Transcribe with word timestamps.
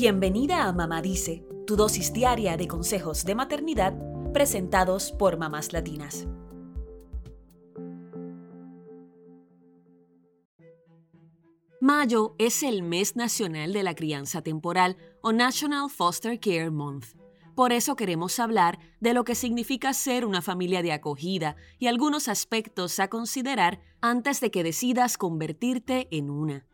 Bienvenida 0.00 0.68
a 0.68 0.72
Mamá 0.72 1.02
Dice, 1.02 1.44
tu 1.66 1.74
dosis 1.74 2.12
diaria 2.12 2.56
de 2.56 2.68
consejos 2.68 3.24
de 3.24 3.34
maternidad 3.34 3.98
presentados 4.32 5.10
por 5.10 5.38
mamás 5.38 5.72
latinas. 5.72 6.28
Mayo 11.80 12.36
es 12.38 12.62
el 12.62 12.84
mes 12.84 13.16
nacional 13.16 13.72
de 13.72 13.82
la 13.82 13.96
crianza 13.96 14.40
temporal 14.40 14.96
o 15.20 15.32
National 15.32 15.90
Foster 15.90 16.38
Care 16.38 16.70
Month. 16.70 17.16
Por 17.56 17.72
eso 17.72 17.96
queremos 17.96 18.38
hablar 18.38 18.78
de 19.00 19.14
lo 19.14 19.24
que 19.24 19.34
significa 19.34 19.92
ser 19.94 20.24
una 20.24 20.42
familia 20.42 20.80
de 20.80 20.92
acogida 20.92 21.56
y 21.80 21.88
algunos 21.88 22.28
aspectos 22.28 23.00
a 23.00 23.08
considerar 23.08 23.80
antes 24.00 24.40
de 24.40 24.52
que 24.52 24.62
decidas 24.62 25.18
convertirte 25.18 26.06
en 26.12 26.30
una. 26.30 26.68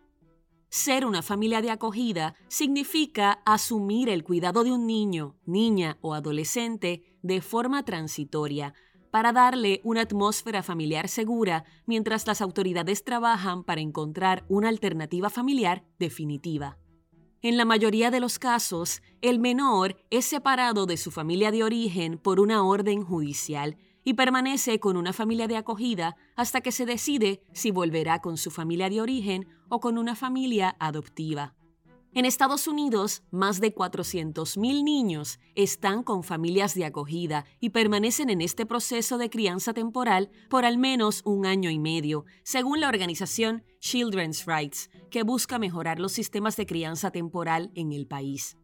Ser 0.76 1.06
una 1.06 1.22
familia 1.22 1.62
de 1.62 1.70
acogida 1.70 2.34
significa 2.48 3.40
asumir 3.44 4.08
el 4.08 4.24
cuidado 4.24 4.64
de 4.64 4.72
un 4.72 4.88
niño, 4.88 5.36
niña 5.46 5.98
o 6.00 6.14
adolescente 6.14 7.04
de 7.22 7.40
forma 7.42 7.84
transitoria 7.84 8.74
para 9.12 9.32
darle 9.32 9.80
una 9.84 10.00
atmósfera 10.00 10.64
familiar 10.64 11.06
segura 11.06 11.64
mientras 11.86 12.26
las 12.26 12.40
autoridades 12.40 13.04
trabajan 13.04 13.62
para 13.62 13.82
encontrar 13.82 14.44
una 14.48 14.68
alternativa 14.68 15.30
familiar 15.30 15.84
definitiva. 16.00 16.76
En 17.40 17.56
la 17.56 17.64
mayoría 17.64 18.10
de 18.10 18.18
los 18.18 18.40
casos, 18.40 19.00
el 19.22 19.38
menor 19.38 19.96
es 20.10 20.24
separado 20.24 20.86
de 20.86 20.96
su 20.96 21.12
familia 21.12 21.52
de 21.52 21.62
origen 21.62 22.18
por 22.18 22.40
una 22.40 22.64
orden 22.64 23.04
judicial 23.04 23.76
y 24.02 24.14
permanece 24.14 24.78
con 24.78 24.96
una 24.96 25.12
familia 25.12 25.48
de 25.48 25.56
acogida 25.56 26.16
hasta 26.36 26.60
que 26.60 26.72
se 26.72 26.84
decide 26.84 27.42
si 27.52 27.70
volverá 27.70 28.20
con 28.20 28.36
su 28.36 28.50
familia 28.50 28.90
de 28.90 29.00
origen 29.00 29.46
con 29.80 29.98
una 29.98 30.14
familia 30.14 30.76
adoptiva. 30.78 31.54
En 32.16 32.26
Estados 32.26 32.68
Unidos, 32.68 33.24
más 33.32 33.60
de 33.60 33.74
400.000 33.74 34.84
niños 34.84 35.40
están 35.56 36.04
con 36.04 36.22
familias 36.22 36.74
de 36.74 36.84
acogida 36.84 37.44
y 37.58 37.70
permanecen 37.70 38.30
en 38.30 38.40
este 38.40 38.66
proceso 38.66 39.18
de 39.18 39.30
crianza 39.30 39.74
temporal 39.74 40.30
por 40.48 40.64
al 40.64 40.78
menos 40.78 41.22
un 41.24 41.44
año 41.44 41.70
y 41.70 41.80
medio, 41.80 42.24
según 42.44 42.78
la 42.78 42.88
organización 42.88 43.64
Children's 43.80 44.46
Rights, 44.46 44.90
que 45.10 45.24
busca 45.24 45.58
mejorar 45.58 45.98
los 45.98 46.12
sistemas 46.12 46.56
de 46.56 46.66
crianza 46.66 47.10
temporal 47.10 47.72
en 47.74 47.92
el 47.92 48.06
país. 48.06 48.56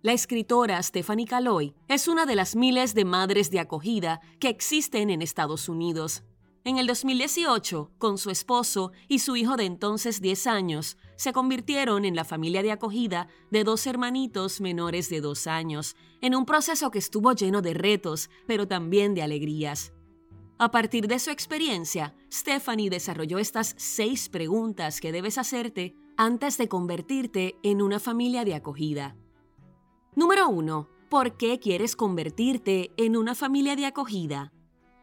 La 0.00 0.14
escritora 0.14 0.82
Stephanie 0.82 1.26
Caloy 1.26 1.74
es 1.88 2.08
una 2.08 2.24
de 2.24 2.36
las 2.36 2.56
miles 2.56 2.94
de 2.94 3.04
madres 3.04 3.50
de 3.50 3.60
acogida 3.60 4.20
que 4.40 4.48
existen 4.48 5.10
en 5.10 5.20
Estados 5.20 5.68
Unidos. 5.68 6.22
En 6.66 6.78
el 6.78 6.88
2018, 6.88 7.92
con 7.96 8.18
su 8.18 8.28
esposo 8.28 8.90
y 9.06 9.20
su 9.20 9.36
hijo 9.36 9.56
de 9.56 9.66
entonces 9.66 10.20
10 10.20 10.48
años, 10.48 10.96
se 11.14 11.32
convirtieron 11.32 12.04
en 12.04 12.16
la 12.16 12.24
familia 12.24 12.60
de 12.60 12.72
acogida 12.72 13.28
de 13.52 13.62
dos 13.62 13.86
hermanitos 13.86 14.60
menores 14.60 15.08
de 15.08 15.20
dos 15.20 15.46
años, 15.46 15.94
en 16.20 16.34
un 16.34 16.44
proceso 16.44 16.90
que 16.90 16.98
estuvo 16.98 17.32
lleno 17.34 17.62
de 17.62 17.72
retos, 17.72 18.30
pero 18.48 18.66
también 18.66 19.14
de 19.14 19.22
alegrías. 19.22 19.92
A 20.58 20.72
partir 20.72 21.06
de 21.06 21.20
su 21.20 21.30
experiencia, 21.30 22.16
Stephanie 22.32 22.90
desarrolló 22.90 23.38
estas 23.38 23.76
seis 23.78 24.28
preguntas 24.28 25.00
que 25.00 25.12
debes 25.12 25.38
hacerte 25.38 25.94
antes 26.16 26.58
de 26.58 26.68
convertirte 26.68 27.54
en 27.62 27.80
una 27.80 28.00
familia 28.00 28.44
de 28.44 28.56
acogida. 28.56 29.14
Número 30.16 30.48
1. 30.48 30.88
¿Por 31.10 31.36
qué 31.36 31.60
quieres 31.60 31.94
convertirte 31.94 32.90
en 32.96 33.16
una 33.16 33.36
familia 33.36 33.76
de 33.76 33.86
acogida? 33.86 34.52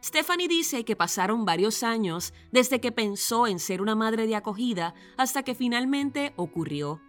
Stephanie 0.04 0.48
dice 0.48 0.84
que 0.84 0.96
pasaron 0.96 1.46
varios 1.46 1.82
años 1.82 2.34
desde 2.52 2.78
que 2.78 2.92
pensó 2.92 3.46
en 3.46 3.58
ser 3.58 3.80
una 3.80 3.94
madre 3.94 4.26
de 4.26 4.36
acogida 4.36 4.94
hasta 5.16 5.42
que 5.44 5.54
finalmente 5.54 6.34
ocurrió. 6.36 7.00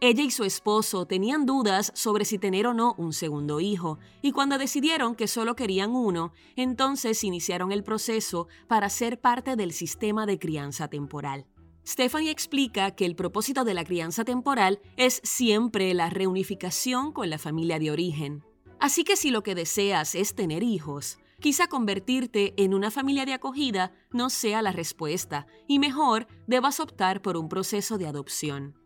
Ella 0.00 0.24
y 0.24 0.32
su 0.32 0.42
esposo 0.42 1.06
tenían 1.06 1.46
dudas 1.46 1.92
sobre 1.94 2.24
si 2.24 2.38
tener 2.38 2.66
o 2.66 2.74
no 2.74 2.96
un 2.98 3.12
segundo 3.12 3.60
hijo, 3.60 4.00
y 4.20 4.32
cuando 4.32 4.58
decidieron 4.58 5.14
que 5.14 5.28
solo 5.28 5.54
querían 5.54 5.92
uno, 5.92 6.32
entonces 6.56 7.22
iniciaron 7.22 7.70
el 7.70 7.84
proceso 7.84 8.48
para 8.66 8.90
ser 8.90 9.20
parte 9.20 9.54
del 9.54 9.70
sistema 9.70 10.26
de 10.26 10.40
crianza 10.40 10.88
temporal. 10.88 11.46
Stephanie 11.86 12.32
explica 12.32 12.96
que 12.96 13.06
el 13.06 13.14
propósito 13.14 13.62
de 13.62 13.74
la 13.74 13.84
crianza 13.84 14.24
temporal 14.24 14.80
es 14.96 15.20
siempre 15.22 15.94
la 15.94 16.10
reunificación 16.10 17.12
con 17.12 17.30
la 17.30 17.38
familia 17.38 17.78
de 17.78 17.92
origen. 17.92 18.42
Así 18.80 19.04
que 19.04 19.14
si 19.14 19.30
lo 19.30 19.44
que 19.44 19.54
deseas 19.54 20.16
es 20.16 20.34
tener 20.34 20.64
hijos, 20.64 21.18
quizá 21.40 21.66
convertirte 21.66 22.54
en 22.62 22.74
una 22.74 22.90
familia 22.90 23.24
de 23.24 23.32
acogida 23.32 23.92
no 24.12 24.30
sea 24.30 24.62
la 24.62 24.72
respuesta 24.72 25.46
y 25.66 25.78
mejor 25.78 26.26
debas 26.46 26.80
optar 26.80 27.22
por 27.22 27.36
un 27.36 27.48
proceso 27.48 27.98
de 27.98 28.06
adopción. 28.06 28.78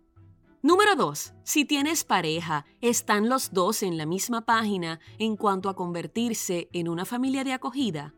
Número 0.63 0.97
2. 0.97 1.35
Si 1.43 1.67
tienes 1.67 2.05
pareja, 2.05 2.65
¿están 2.81 3.29
los 3.29 3.53
dos 3.53 3.83
en 3.83 3.99
la 3.99 4.07
misma 4.07 4.47
página 4.47 4.99
en 5.19 5.37
cuanto 5.37 5.69
a 5.69 5.77
convertirse 5.77 6.71
en 6.73 6.89
una 6.89 7.05
familia 7.05 7.45
de 7.45 7.53
acogida? 7.53 8.15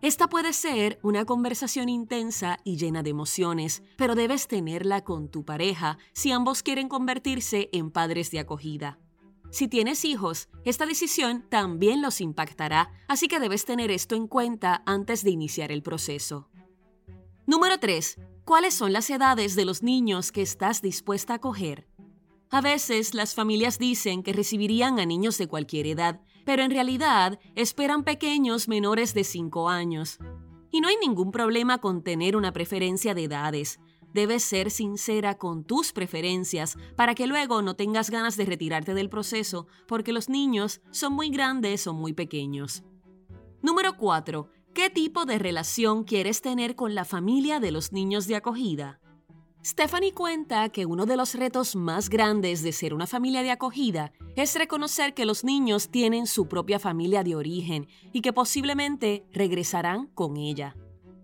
Esta 0.00 0.28
puede 0.28 0.52
ser 0.52 0.98
una 1.02 1.26
conversación 1.26 1.88
intensa 1.88 2.58
y 2.64 2.76
llena 2.76 3.02
de 3.02 3.10
emociones, 3.10 3.82
pero 3.96 4.14
debes 4.14 4.48
tenerla 4.48 5.04
con 5.04 5.28
tu 5.28 5.44
pareja 5.44 5.98
si 6.12 6.32
ambos 6.32 6.62
quieren 6.62 6.88
convertirse 6.88 7.68
en 7.72 7.90
padres 7.90 8.30
de 8.30 8.40
acogida. 8.40 8.98
Si 9.52 9.68
tienes 9.68 10.06
hijos, 10.06 10.48
esta 10.64 10.86
decisión 10.86 11.44
también 11.50 12.00
los 12.00 12.22
impactará, 12.22 12.90
así 13.06 13.28
que 13.28 13.38
debes 13.38 13.66
tener 13.66 13.90
esto 13.90 14.14
en 14.14 14.26
cuenta 14.26 14.82
antes 14.86 15.22
de 15.24 15.30
iniciar 15.30 15.70
el 15.70 15.82
proceso. 15.82 16.48
Número 17.46 17.78
3. 17.78 18.18
¿Cuáles 18.46 18.72
son 18.72 18.94
las 18.94 19.10
edades 19.10 19.54
de 19.54 19.66
los 19.66 19.82
niños 19.82 20.32
que 20.32 20.40
estás 20.40 20.80
dispuesta 20.80 21.34
a 21.34 21.36
acoger? 21.36 21.86
A 22.48 22.62
veces 22.62 23.12
las 23.12 23.34
familias 23.34 23.78
dicen 23.78 24.22
que 24.22 24.32
recibirían 24.32 24.98
a 24.98 25.04
niños 25.04 25.36
de 25.36 25.48
cualquier 25.48 25.86
edad, 25.86 26.22
pero 26.46 26.62
en 26.62 26.70
realidad 26.70 27.38
esperan 27.54 28.04
pequeños 28.04 28.68
menores 28.68 29.12
de 29.12 29.22
5 29.22 29.68
años. 29.68 30.18
Y 30.70 30.80
no 30.80 30.88
hay 30.88 30.96
ningún 30.96 31.30
problema 31.30 31.76
con 31.76 32.02
tener 32.02 32.36
una 32.36 32.54
preferencia 32.54 33.12
de 33.12 33.24
edades. 33.24 33.80
Debes 34.12 34.42
ser 34.44 34.70
sincera 34.70 35.38
con 35.38 35.64
tus 35.64 35.92
preferencias 35.92 36.76
para 36.96 37.14
que 37.14 37.26
luego 37.26 37.62
no 37.62 37.76
tengas 37.76 38.10
ganas 38.10 38.36
de 38.36 38.44
retirarte 38.44 38.94
del 38.94 39.08
proceso 39.08 39.66
porque 39.86 40.12
los 40.12 40.28
niños 40.28 40.80
son 40.90 41.14
muy 41.14 41.30
grandes 41.30 41.86
o 41.86 41.94
muy 41.94 42.12
pequeños. 42.12 42.82
Número 43.62 43.96
4. 43.96 44.48
¿Qué 44.74 44.90
tipo 44.90 45.24
de 45.24 45.38
relación 45.38 46.04
quieres 46.04 46.40
tener 46.40 46.74
con 46.74 46.94
la 46.94 47.04
familia 47.04 47.60
de 47.60 47.70
los 47.70 47.92
niños 47.92 48.26
de 48.26 48.36
acogida? 48.36 49.00
Stephanie 49.64 50.12
cuenta 50.12 50.70
que 50.70 50.86
uno 50.86 51.06
de 51.06 51.16
los 51.16 51.36
retos 51.36 51.76
más 51.76 52.08
grandes 52.08 52.62
de 52.62 52.72
ser 52.72 52.94
una 52.94 53.06
familia 53.06 53.44
de 53.44 53.52
acogida 53.52 54.12
es 54.34 54.56
reconocer 54.56 55.14
que 55.14 55.24
los 55.24 55.44
niños 55.44 55.88
tienen 55.88 56.26
su 56.26 56.48
propia 56.48 56.80
familia 56.80 57.22
de 57.22 57.36
origen 57.36 57.86
y 58.12 58.22
que 58.22 58.32
posiblemente 58.32 59.24
regresarán 59.32 60.08
con 60.08 60.36
ella. 60.36 60.74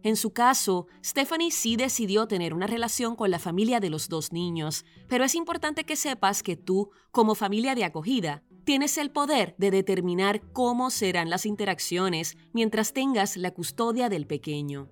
En 0.08 0.16
su 0.16 0.30
caso, 0.30 0.86
Stephanie 1.04 1.50
sí 1.50 1.76
decidió 1.76 2.26
tener 2.26 2.54
una 2.54 2.66
relación 2.66 3.14
con 3.14 3.30
la 3.30 3.38
familia 3.38 3.78
de 3.78 3.90
los 3.90 4.08
dos 4.08 4.32
niños, 4.32 4.86
pero 5.06 5.22
es 5.22 5.34
importante 5.34 5.84
que 5.84 5.96
sepas 5.96 6.42
que 6.42 6.56
tú, 6.56 6.88
como 7.10 7.34
familia 7.34 7.74
de 7.74 7.84
acogida, 7.84 8.42
tienes 8.64 8.96
el 8.96 9.10
poder 9.10 9.54
de 9.58 9.70
determinar 9.70 10.40
cómo 10.54 10.88
serán 10.88 11.28
las 11.28 11.44
interacciones 11.44 12.38
mientras 12.54 12.94
tengas 12.94 13.36
la 13.36 13.50
custodia 13.50 14.08
del 14.08 14.26
pequeño. 14.26 14.88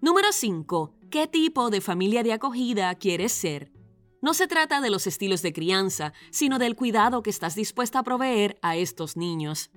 Número 0.00 0.28
5. 0.30 0.94
¿Qué 1.10 1.26
tipo 1.26 1.70
de 1.70 1.80
familia 1.80 2.22
de 2.22 2.34
acogida 2.34 2.94
quieres 2.94 3.32
ser? 3.32 3.72
No 4.22 4.32
se 4.32 4.46
trata 4.46 4.80
de 4.80 4.90
los 4.90 5.08
estilos 5.08 5.42
de 5.42 5.52
crianza, 5.52 6.12
sino 6.30 6.60
del 6.60 6.76
cuidado 6.76 7.24
que 7.24 7.30
estás 7.30 7.56
dispuesta 7.56 7.98
a 7.98 8.04
proveer 8.04 8.60
a 8.62 8.76
estos 8.76 9.16
niños. 9.16 9.72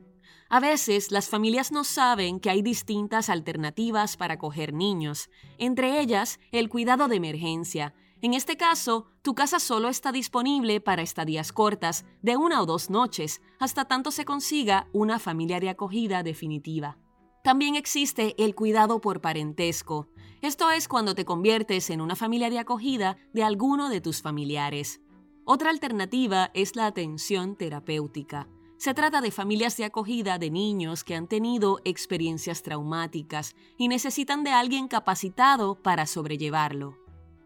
A 0.50 0.62
veces 0.62 1.12
las 1.12 1.28
familias 1.28 1.74
no 1.74 1.84
saben 1.84 2.40
que 2.40 2.50
hay 2.50 2.62
distintas 2.62 3.30
alternativas 3.30 4.16
para 4.16 4.36
acoger 4.36 4.74
niños, 4.74 5.30
entre 5.58 6.00
ellas 6.00 6.40
el 6.52 6.70
cuidado 6.70 7.10
de 7.10 7.18
emergencia. 7.18 7.94
En 8.22 8.34
este 8.34 8.56
caso, 8.56 9.08
tu 9.22 9.36
casa 9.36 9.60
solo 9.60 9.90
está 9.90 10.12
disponible 10.12 10.80
para 10.80 11.02
estadías 11.02 11.52
cortas, 11.52 12.06
de 12.22 12.38
una 12.38 12.62
o 12.62 12.66
dos 12.66 12.90
noches, 12.90 13.42
hasta 13.60 13.86
tanto 13.86 14.10
se 14.12 14.24
consiga 14.24 14.88
una 14.94 15.20
familia 15.20 15.60
de 15.60 15.70
acogida 15.70 16.24
definitiva. 16.24 16.98
También 17.44 17.76
existe 17.76 18.34
el 18.44 18.56
cuidado 18.56 19.02
por 19.02 19.22
parentesco. 19.22 20.08
Esto 20.42 20.72
es 20.72 20.88
cuando 20.88 21.14
te 21.14 21.26
conviertes 21.26 21.90
en 21.90 22.02
una 22.02 22.16
familia 22.16 22.50
de 22.50 22.60
acogida 22.60 23.18
de 23.34 23.44
alguno 23.44 23.90
de 23.90 24.02
tus 24.02 24.22
familiares. 24.22 25.02
Otra 25.46 25.70
alternativa 25.70 26.52
es 26.54 26.76
la 26.76 26.88
atención 26.88 27.56
terapéutica. 27.56 28.48
Se 28.78 28.94
trata 28.94 29.22
de 29.22 29.32
familias 29.32 29.76
de 29.76 29.86
acogida 29.86 30.38
de 30.38 30.52
niños 30.52 31.04
que 31.04 31.16
han 31.16 31.28
tenido 31.28 31.80
experiencias 31.84 32.62
traumáticas 32.62 33.56
y 33.76 33.88
necesitan 33.88 34.44
de 34.44 34.52
alguien 34.52 34.88
capacitado 34.88 35.76
para 35.82 36.06
sobrellevarlo. 36.06 36.96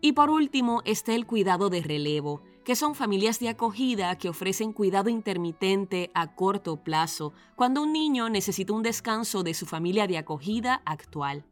Y 0.01 0.12
por 0.12 0.30
último 0.30 0.81
está 0.83 1.13
el 1.13 1.25
cuidado 1.25 1.69
de 1.69 1.81
relevo, 1.81 2.42
que 2.66 2.75
son 2.75 2.95
familias 2.95 3.39
de 3.39 3.48
acogida 3.48 4.18
que 4.18 4.28
ofrecen 4.28 4.74
cuidado 4.74 5.10
intermitente 5.10 6.12
a 6.13 6.36
corto 6.36 6.83
plazo 6.83 7.33
cuando 7.56 7.81
un 7.83 7.94
niño 7.94 8.28
necesita 8.28 8.74
un 8.74 8.83
descanso 8.83 9.44
de 9.44 9.54
su 9.54 9.66
familia 9.66 10.07
de 10.07 10.18
acogida 10.18 10.81
actual. 10.86 11.45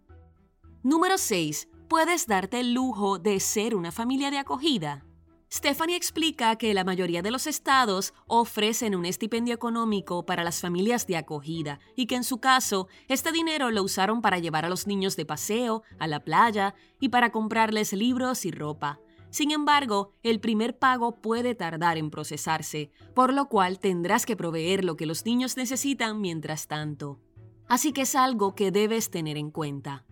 Número 0.83 1.17
6. 1.17 1.69
¿Puedes 1.87 2.27
darte 2.27 2.59
el 2.59 2.73
lujo 2.73 3.17
de 3.17 3.39
ser 3.39 3.75
una 3.75 3.91
familia 3.91 4.29
de 4.29 4.39
acogida? 4.39 5.05
Stephanie 5.51 5.95
explica 5.95 6.55
que 6.57 6.75
la 6.75 6.83
mayoría 6.83 7.23
de 7.23 7.31
los 7.31 7.47
estados 7.47 8.13
ofrecen 8.27 8.95
un 8.95 9.05
estipendio 9.05 9.55
económico 9.55 10.23
para 10.23 10.43
las 10.43 10.61
familias 10.61 11.07
de 11.07 11.17
acogida 11.17 11.79
y 11.95 12.05
que 12.05 12.15
en 12.15 12.23
su 12.23 12.39
caso 12.39 12.87
este 13.07 13.31
dinero 13.31 13.71
lo 13.71 13.81
usaron 13.81 14.21
para 14.21 14.37
llevar 14.37 14.65
a 14.65 14.69
los 14.69 14.85
niños 14.85 15.15
de 15.15 15.25
paseo, 15.25 15.81
a 15.97 16.05
la 16.05 16.23
playa 16.23 16.75
y 16.99 17.09
para 17.09 17.31
comprarles 17.31 17.93
libros 17.93 18.45
y 18.45 18.51
ropa. 18.51 18.99
Sin 19.31 19.49
embargo, 19.49 20.13
el 20.21 20.39
primer 20.39 20.77
pago 20.77 21.19
puede 21.19 21.55
tardar 21.55 21.97
en 21.97 22.11
procesarse, 22.11 22.91
por 23.15 23.33
lo 23.33 23.47
cual 23.49 23.79
tendrás 23.79 24.27
que 24.27 24.35
proveer 24.35 24.85
lo 24.85 24.97
que 24.97 25.07
los 25.07 25.25
niños 25.25 25.57
necesitan 25.57 26.21
mientras 26.21 26.67
tanto. 26.67 27.19
Así 27.67 27.91
que 27.91 28.01
es 28.01 28.15
algo 28.15 28.53
que 28.53 28.71
debes 28.71 29.09
tener 29.09 29.37
en 29.37 29.49
cuenta. 29.49 30.05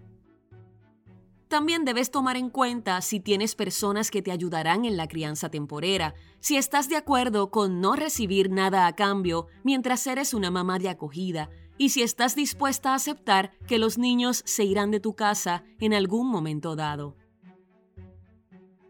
También 1.48 1.86
debes 1.86 2.12
tomar 2.12 2.36
en 2.36 2.50
cuenta 2.50 3.02
si 3.02 3.22
tienes 3.22 3.56
personas 3.56 4.12
que 4.12 4.22
te 4.22 4.32
ayudarán 4.32 4.84
en 4.84 4.98
la 4.98 5.08
crianza 5.08 5.50
temporera, 5.50 6.14
si 6.40 6.58
estás 6.58 6.90
de 6.90 6.98
acuerdo 6.98 7.52
con 7.52 7.80
no 7.80 7.96
recibir 7.96 8.50
nada 8.50 8.86
a 8.86 8.96
cambio 8.96 9.48
mientras 9.64 10.06
eres 10.08 10.34
una 10.34 10.52
mamá 10.52 10.78
de 10.78 10.90
acogida 10.90 11.50
y 11.78 11.90
si 11.90 12.02
estás 12.02 12.36
dispuesta 12.36 12.92
a 12.92 12.96
aceptar 12.96 13.54
que 13.66 13.80
los 13.80 13.98
niños 13.98 14.44
se 14.46 14.66
irán 14.66 14.92
de 14.92 15.00
tu 15.00 15.16
casa 15.16 15.64
en 15.80 15.94
algún 15.94 16.30
momento 16.30 16.76
dado. 16.76 17.16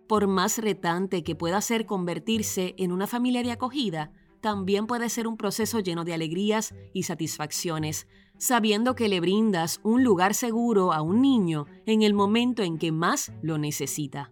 Por 0.07 0.25
más 0.25 0.57
retante 0.57 1.23
que 1.23 1.35
pueda 1.35 1.61
ser 1.61 1.85
convertirse 1.85 2.73
en 2.77 2.91
una 2.91 3.07
familia 3.07 3.43
de 3.43 3.51
acogida, 3.51 4.11
también 4.41 4.87
puede 4.87 5.09
ser 5.09 5.27
un 5.27 5.37
proceso 5.37 5.79
lleno 5.79 6.05
de 6.05 6.13
alegrías 6.13 6.73
y 6.93 7.03
satisfacciones, 7.03 8.07
sabiendo 8.37 8.95
que 8.95 9.09
le 9.09 9.19
brindas 9.19 9.79
un 9.83 10.03
lugar 10.03 10.33
seguro 10.33 10.93
a 10.93 11.01
un 11.01 11.21
niño 11.21 11.65
en 11.85 12.01
el 12.01 12.13
momento 12.13 12.63
en 12.63 12.77
que 12.77 12.91
más 12.91 13.31
lo 13.41 13.57
necesita. 13.57 14.31